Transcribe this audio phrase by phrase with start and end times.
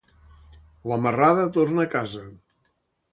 [0.91, 2.23] La marrada torna a casa.